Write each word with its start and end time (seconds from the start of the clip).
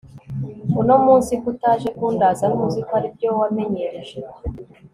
uno 0.81 0.95
munsi 1.05 1.31
ko 1.41 1.47
utaje 1.51 1.87
kundaza 1.97 2.45
ntuziko 2.53 2.91
aribyo 2.97 3.29
wamenyereje 3.39 4.19